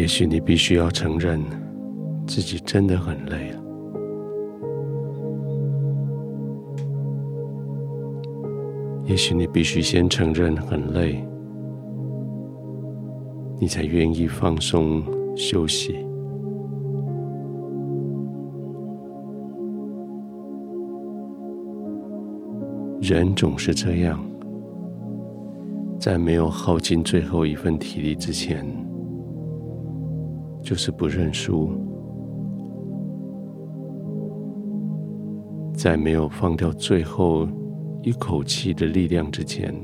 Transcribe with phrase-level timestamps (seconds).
[0.00, 1.38] 也许你必须要承认
[2.26, 3.60] 自己真的很累了。
[9.04, 11.22] 也许你必须先承认很累，
[13.58, 15.04] 你才愿意放松
[15.36, 15.94] 休息。
[23.02, 24.18] 人总是这样，
[25.98, 28.66] 在没有耗尽最后一份体力之前，
[30.62, 31.68] 就是不认输；
[35.74, 37.48] 在没有放掉最后
[38.02, 39.74] 一口气的力量之前，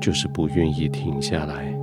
[0.00, 1.74] 就是不愿意停下来。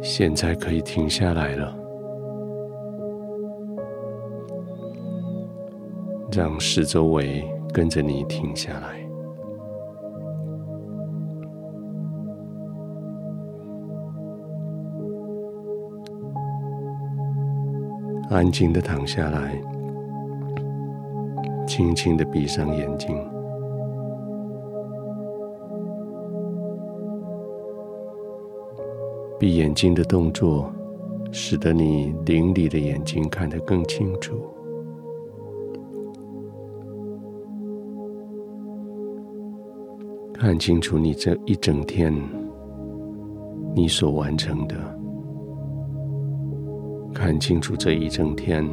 [0.00, 1.76] 现在可以停下来了，
[6.30, 9.03] 让四周围跟着你停下来。
[18.34, 19.62] 安静的躺下来，
[21.68, 23.16] 轻轻的闭上眼睛。
[29.38, 30.68] 闭眼睛的动作，
[31.30, 34.34] 使得你凌厉的眼睛看得更清楚，
[40.32, 42.12] 看清楚你这一整天
[43.76, 44.74] 你所完成的。
[47.14, 48.68] 看清楚这一整天，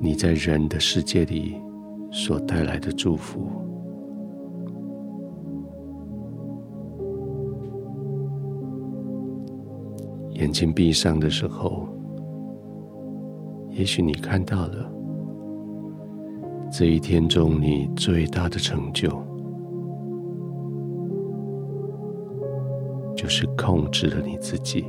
[0.00, 1.54] 你在人的世界里
[2.10, 3.46] 所带来的祝福。
[10.32, 11.88] 眼睛闭上的时候，
[13.70, 14.92] 也许你看到了
[16.70, 19.08] 这一天中你最大的成就，
[23.14, 24.84] 就是控制了你自己。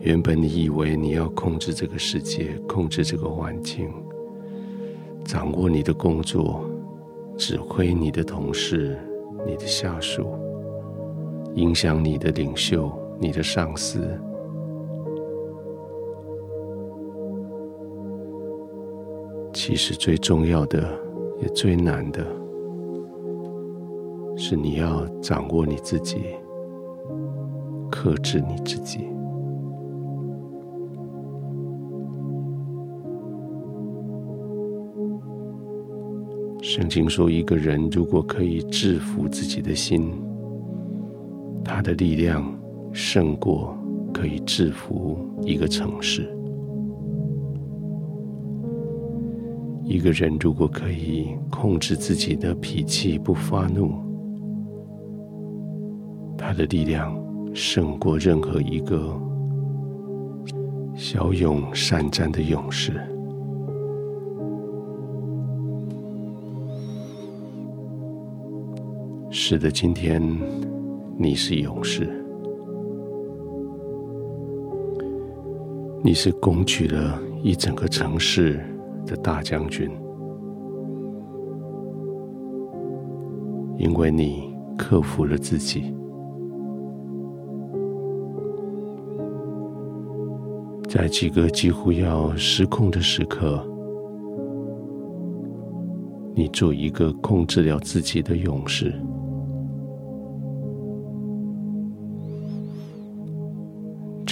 [0.00, 3.92] 原本你以为你要控制这个世界，控制这个环境，
[5.24, 6.64] 掌握你的工作，
[7.36, 8.98] 指挥你的同事、
[9.46, 10.26] 你的下属，
[11.54, 14.00] 影响你的领袖、你的上司。
[19.52, 20.98] 其实最重要的，
[21.42, 22.26] 也最难的，
[24.34, 26.22] 是你要掌握你自己，
[27.90, 29.06] 克制你自己。
[36.72, 40.12] 圣经说，一个人如果可以制服自己的心，
[41.64, 42.48] 他的力量
[42.92, 43.76] 胜过
[44.14, 46.32] 可以制服一个城市。
[49.82, 53.90] 一个人如果可以控制自己的脾气不发怒，
[56.38, 57.20] 他的力量
[57.52, 59.20] 胜过任何一个
[60.94, 62.92] 骁勇善战的勇士。
[69.50, 70.22] 使得，今天
[71.18, 72.06] 你是勇士，
[76.04, 78.60] 你是攻取了一整个城市
[79.04, 79.90] 的大将军，
[83.76, 85.92] 因为你克服了自己，
[90.88, 93.60] 在几个几乎要失控的时刻，
[96.36, 98.94] 你做一个控制了自己的勇士。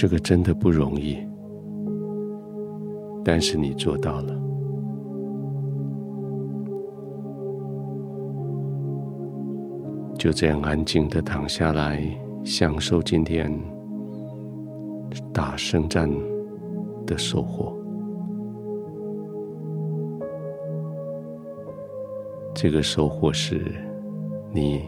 [0.01, 1.17] 这个真的不容易，
[3.21, 4.33] 但是你做到了。
[10.17, 12.01] 就这样安静的躺下来，
[12.45, 13.53] 享受今天
[15.33, 16.09] 打胜仗
[17.05, 17.77] 的收获。
[22.55, 23.65] 这个收获是
[24.53, 24.81] 你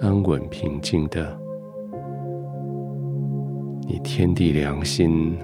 [0.00, 1.47] 安稳平静的。
[3.90, 5.38] 你天地良心，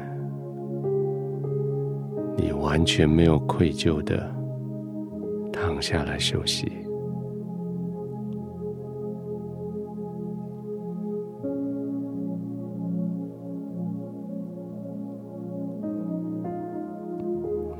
[2.36, 4.30] 你完全没有愧疚的
[5.50, 6.70] 躺下来休息。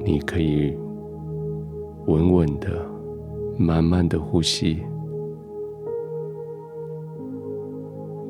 [0.03, 0.75] 你可以
[2.07, 2.71] 稳稳的、
[3.59, 4.83] 慢慢的呼吸。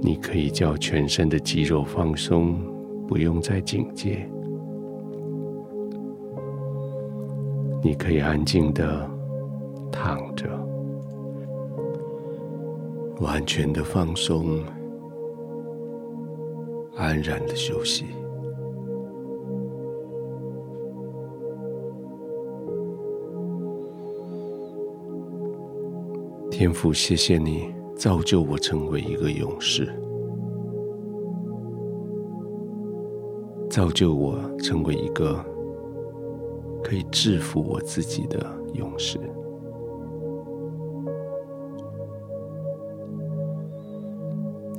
[0.05, 2.59] 你可以叫全身的肌肉放松，
[3.09, 4.29] 不用再警戒。
[7.83, 9.11] 你可以安静的
[9.91, 10.47] 躺着，
[13.19, 14.63] 完全的放松，
[16.97, 18.05] 安然的休息。
[26.51, 29.89] 天父，谢谢你造就我成为一个勇士。
[33.71, 35.45] 造就我成为一个
[36.83, 39.19] 可以制服我自己的勇士。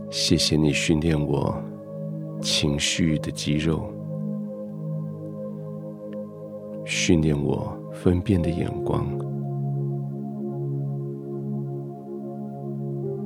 [0.10, 1.62] 谢谢你训练我
[2.42, 3.92] 情绪的肌肉，
[6.86, 9.06] 训练我分辨的眼光。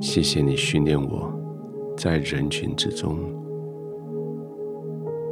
[0.00, 1.30] 谢谢你训练我
[1.94, 3.18] 在人群之中。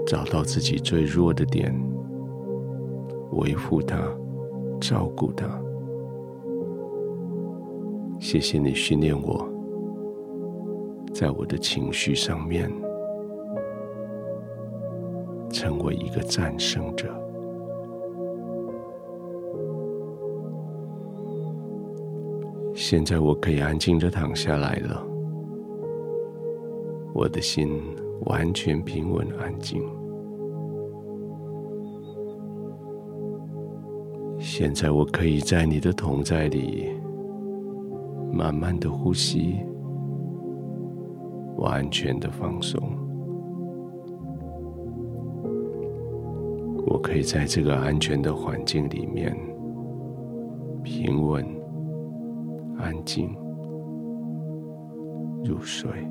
[0.06, 1.74] 找到自己最弱的点，
[3.32, 3.96] 维护它，
[4.80, 5.46] 照顾它。
[8.20, 9.48] 谢谢你训练我，
[11.14, 12.70] 在我的情绪上面
[15.50, 17.06] 成为一个战胜者。
[22.90, 25.06] 现在我可以安静的躺下来了，
[27.12, 27.68] 我的心
[28.24, 29.82] 完全平稳安静。
[34.38, 36.88] 现在我可以在你的同在里
[38.32, 39.56] 慢慢的呼吸，
[41.58, 42.82] 完全的放松。
[46.86, 49.36] 我可以在这个安全的环境里面
[50.82, 51.44] 平稳、
[52.78, 53.34] 安静
[55.44, 56.08] 入睡。